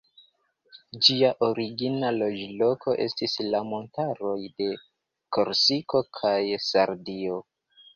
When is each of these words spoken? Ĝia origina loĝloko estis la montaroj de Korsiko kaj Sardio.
Ĝia 1.07 1.29
origina 1.47 2.09
loĝloko 2.15 2.97
estis 3.07 3.37
la 3.53 3.63
montaroj 3.71 4.35
de 4.49 4.73
Korsiko 5.39 6.07
kaj 6.23 6.39
Sardio. 6.71 7.43